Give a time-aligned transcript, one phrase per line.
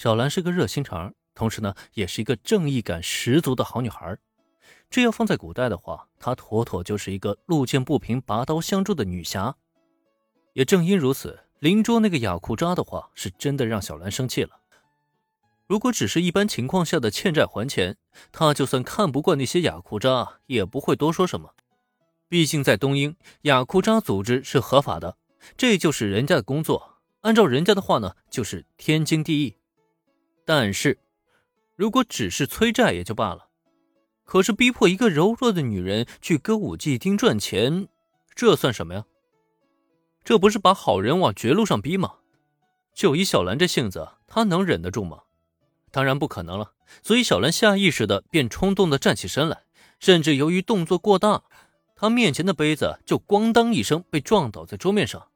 [0.00, 4.16] 小兰是个热心肠，同时呢，也是一个正义感十足的好女孩。
[4.88, 9.54] 这要放在古代的话，她妥妥就是一个路见不平拔刀相助的女侠。
[10.54, 14.60] 也正因如此，邻桌那个雅库扎的话是真的让小兰生气了。
[15.66, 17.98] 如果只是一般情况下的欠债还钱，
[18.32, 21.52] 他就算看不惯那些雅库扎，也不会多说什么。
[22.26, 25.18] 毕竟在东英，雅库扎组织是合法的，
[25.58, 27.02] 这就是人家的工作。
[27.20, 29.56] 按照人家的话呢，就是天经地义。
[30.52, 30.98] 但是，
[31.76, 33.46] 如果只是催债也就罢了，
[34.24, 37.86] 可是逼迫一个柔弱的女人去歌舞伎町赚钱，
[38.34, 39.04] 这算什么呀？
[40.24, 42.14] 这不是把好人往绝路上逼吗？
[42.92, 45.20] 就以小兰这性子，她能忍得住吗？
[45.92, 49.62] 当然不可能了，所以小兰下意识的便冲动的站起身来，
[50.00, 51.44] 甚至由于动作过大，
[51.94, 55.28] 她面前的杯子就咣当一声被撞倒在桌面上。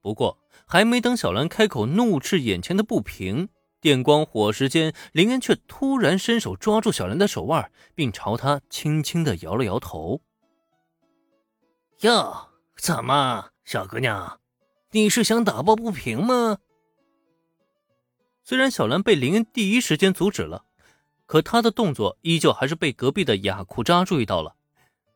[0.00, 3.50] 不过还没等小兰开口怒斥眼前的不平，
[3.80, 10.20] 电光火石间，林恩却突然伸手抓住小兰的手腕，并朝她轻轻的摇了摇头
[12.00, 14.38] ：“哟，怎么，小姑娘，
[14.90, 16.58] 你是想打抱不平吗？”
[18.44, 20.64] 虽然小兰被林恩第一时间阻止了，
[21.24, 24.56] 可她的动作依旧还是被隔壁的雅库扎注意到了。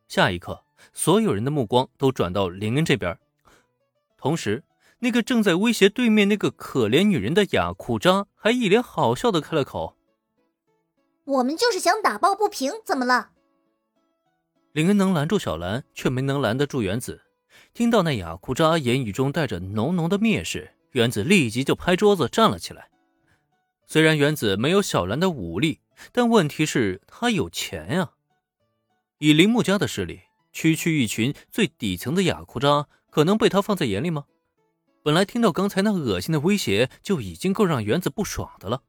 [0.07, 3.17] 下一刻，所有人的目光都转到林恩这边，
[4.17, 4.63] 同时，
[4.99, 9.97] 那个正在威胁对面那个可怜女人的雅库扎还一脸好笑的开了口
[11.25, 13.31] ：“我们就是想打抱不平，怎么了？”
[14.71, 17.21] 林恩能拦住小兰，却没能拦得住原子。
[17.73, 22.89] 听到那雅库扎言语中带着浓浓的蔑视，原子立即就拍桌子站了起来。
[23.87, 25.79] 虽然原子没有小兰的武力，
[26.11, 28.11] 但问题是，他有钱呀。
[29.19, 34.25] 以铃木家的势力，区区一群最底层的雅库扎，可能被他放在眼里吗？
[35.05, 38.81] 本来听到刚才那恶心的威胁，就已经够让原子不爽的了。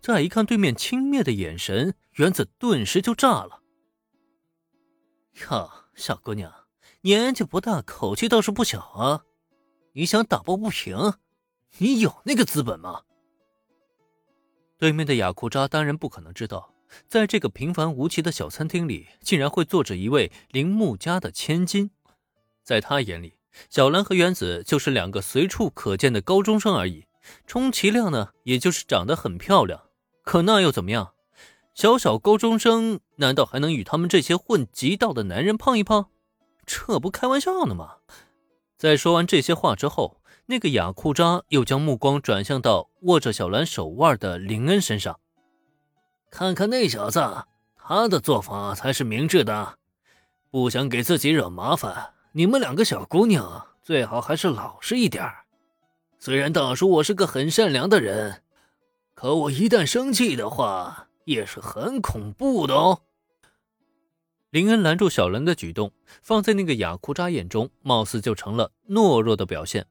[0.00, 3.60] 再一看对面轻蔑的眼神，原子顿时就炸了。
[5.50, 6.54] 哟，小姑娘，
[7.00, 9.24] 年纪不大，口气倒是不小啊！
[9.94, 11.14] 你想打抱不平？
[11.78, 13.02] 你有那个资本吗？
[14.78, 16.72] 对面的雅库扎当然不可能知道，
[17.08, 21.90] 在这个平凡无奇的小餐厅里，竟然会坐着一位铃木家的千金。
[22.62, 23.34] 在他眼里，
[23.70, 27.06] 小兰和原子就是两个随处可见的高中生而已，
[27.46, 29.82] 充其量呢，也就是长得很漂亮。
[30.22, 31.12] 可那又怎么样？
[31.74, 36.06] 小小高中生难道还能与他们这些混极道的男人碰一碰？
[36.66, 37.96] 这不开玩笑呢吗？
[38.76, 40.20] 在说完这些话之后。
[40.46, 45.18] 那个雅库扎又将目光转向到握着小兰手腕的林恩身上，
[46.30, 47.46] 看看那小子，
[47.78, 49.78] 他的做法才是明智的，
[50.50, 52.12] 不想给自己惹麻烦。
[52.36, 55.24] 你们两个小姑娘最好还是老实一点
[56.18, 58.42] 虽然大叔我是个很善良的人，
[59.14, 63.02] 可我一旦生气的话，也是很恐怖的哦。
[64.50, 65.92] 林恩拦住小兰的举动，
[66.22, 69.86] 放在那个雅库扎眼中，貌似就成了懦弱的表现。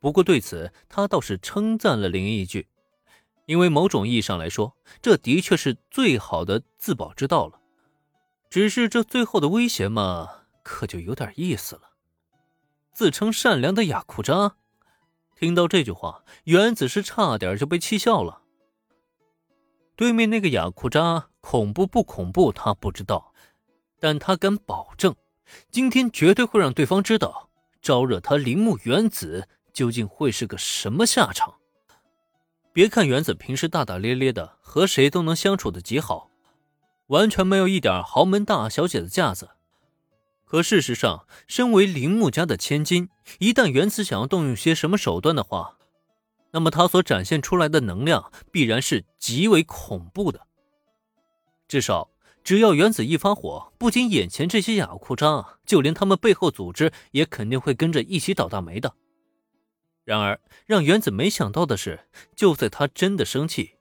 [0.00, 2.68] 不过对此，他倒是称赞了林恩一句，
[3.46, 7.58] 因为某种意义上来说，这的确是最好的自保之道了。
[8.50, 10.37] 只是这最后的威胁嘛，
[10.68, 11.92] 可就有点意思了。
[12.92, 14.56] 自称善良的雅库扎，
[15.34, 18.42] 听到这句话，原子是差点就被气笑了。
[19.96, 23.32] 对面那个雅库扎恐怖不恐怖，他不知道，
[23.98, 25.16] 但他敢保证，
[25.70, 27.48] 今天绝对会让对方知道，
[27.80, 29.48] 招惹他铃木原子。
[29.70, 31.54] 究竟会是个什么下场？
[32.72, 36.30] 别看原子平时大大咧咧的，和谁都能相处的极好，
[37.08, 39.50] 完全没有一点豪门大小姐的架子。
[40.48, 45.76] 可事实上，身为铃木家的千金，一旦原子想要动用些什么手段的话，
[46.52, 50.46] 那么他所展现出来的能量必然是极为恐怖的。
[51.68, 52.10] 至少，
[52.42, 58.94] 只要原子一发火，不仅眼前这些雅库扎，就连他们背后组织也肯定会跟着一起倒大霉的。
[60.04, 63.72] 然而，让原子没想到的是，就在他真的生气，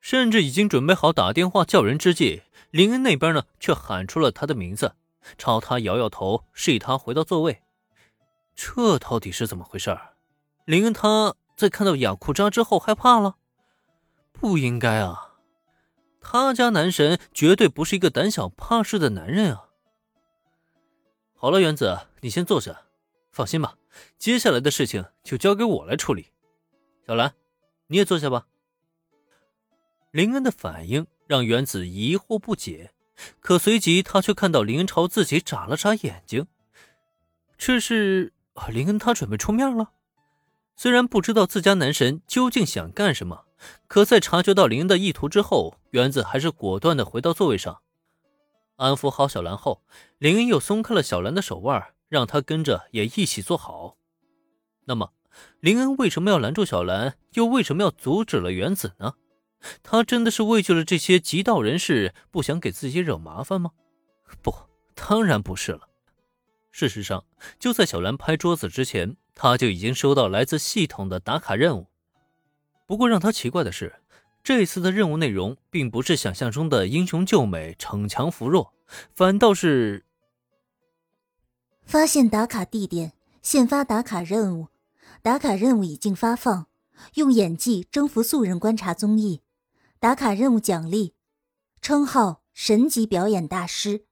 [0.00, 2.40] 甚至已经准备好打电话叫人之际，
[2.70, 4.94] 林恩那边呢却喊出了他的名字，
[5.38, 7.62] 朝他摇摇头，示意他回到座位。
[8.54, 9.96] 这到底是怎么回事？
[10.64, 13.36] 林恩他在看到雅库扎之后害怕了？
[14.32, 15.36] 不应该啊，
[16.20, 19.68] 他家男神绝对不是一个胆小怕事的男人啊。
[21.34, 22.82] 好了，原子，你先坐下，
[23.30, 23.76] 放心吧。
[24.18, 26.32] 接下来的事情就交给我来处理，
[27.06, 27.34] 小兰，
[27.88, 28.46] 你也坐下吧。
[30.10, 32.92] 林恩的反应让原子疑惑不解，
[33.40, 36.46] 可随即他却看到林恩朝自己眨了眨眼睛，
[37.58, 38.32] 这是
[38.68, 39.92] 林恩他准备出面了。
[40.76, 43.44] 虽然不知道自家男神究竟想干什么，
[43.86, 47.80] 可在察觉到林恩的意图之后，原子还是果断的回到座位上，
[48.76, 49.82] 安抚好小兰后，
[50.16, 53.96] 林恩又松开了小兰的手腕，让她跟着也一起坐好。
[54.86, 55.12] 那么，
[55.60, 59.14] 林恩为什么要拦住小兰，又为什么要阻止了原子呢？
[59.82, 63.72] 他真的是畏惧了这些极道人士，不想给自己惹麻烦吗？
[64.42, 64.54] 不，
[64.94, 65.88] 当然不是了。
[66.70, 67.24] 事实上，
[67.58, 71.88] 就在小兰拍桌子之前，他就已经收到来自系统的打卡任务。
[72.86, 73.96] 不过让他奇怪的是，
[74.42, 78.72] 这次的任务内容并不是想象中的英雄救美、逞强扶弱，
[79.14, 80.04] 反倒是
[81.82, 84.68] 发现打卡地点，现发打卡任务。
[85.22, 86.66] 打卡任务已经发放，
[87.14, 89.42] 用演技征服素人观察综艺。
[90.00, 91.12] 打卡任务奖励：
[91.82, 94.06] 称号神级表演大师。